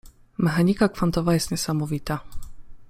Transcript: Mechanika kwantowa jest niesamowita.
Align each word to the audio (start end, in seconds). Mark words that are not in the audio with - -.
Mechanika 0.37 0.89
kwantowa 0.89 1.33
jest 1.33 1.51
niesamowita. 1.51 2.19